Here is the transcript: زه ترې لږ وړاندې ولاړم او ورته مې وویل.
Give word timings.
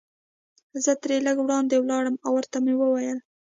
زه 0.83 0.91
ترې 1.01 1.17
لږ 1.27 1.37
وړاندې 1.41 1.75
ولاړم 1.79 2.15
او 2.25 2.31
ورته 2.37 2.57
مې 2.63 2.73
وویل. 2.77 3.19